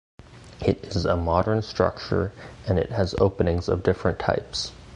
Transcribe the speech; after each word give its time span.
It 0.65 0.83
is 0.95 1.05
a 1.05 1.15
modern 1.15 1.61
structure 1.61 2.31
and 2.67 2.79
it 2.79 2.89
has 2.89 3.13
openings 3.19 3.69
of 3.69 3.83
different 3.83 4.17
types. 4.17 4.71